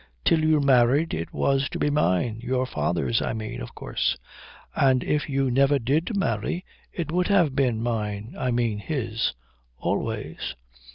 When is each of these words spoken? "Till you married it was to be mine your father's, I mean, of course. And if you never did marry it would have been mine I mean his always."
"Till 0.25 0.43
you 0.43 0.59
married 0.59 1.13
it 1.13 1.31
was 1.31 1.69
to 1.69 1.77
be 1.77 1.91
mine 1.91 2.39
your 2.43 2.65
father's, 2.65 3.21
I 3.21 3.33
mean, 3.33 3.61
of 3.61 3.75
course. 3.75 4.17
And 4.75 5.03
if 5.03 5.29
you 5.29 5.51
never 5.51 5.77
did 5.77 6.17
marry 6.17 6.65
it 6.91 7.11
would 7.11 7.27
have 7.27 7.55
been 7.55 7.83
mine 7.83 8.33
I 8.35 8.49
mean 8.49 8.79
his 8.79 9.35
always." 9.77 10.55